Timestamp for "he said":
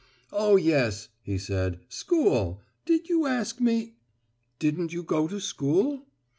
1.21-1.79